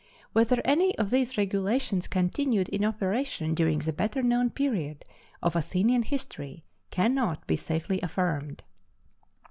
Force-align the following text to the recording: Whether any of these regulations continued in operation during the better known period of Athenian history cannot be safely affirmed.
Whether 0.33 0.63
any 0.65 0.97
of 0.97 1.11
these 1.11 1.37
regulations 1.37 2.07
continued 2.07 2.69
in 2.69 2.83
operation 2.83 3.53
during 3.53 3.77
the 3.77 3.93
better 3.93 4.23
known 4.23 4.49
period 4.49 5.05
of 5.43 5.55
Athenian 5.55 6.01
history 6.01 6.63
cannot 6.89 7.45
be 7.45 7.55
safely 7.55 8.01
affirmed. 8.01 8.63